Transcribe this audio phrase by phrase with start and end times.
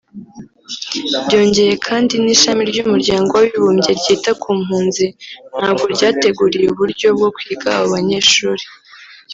[1.25, 5.05] Byongeye kandi n’ishami ry’umuryango w’Abibumbye ryita ku mpunzi
[5.57, 8.63] ntabwo ryateguriye uburyo bwo kwiga abo banyeshuri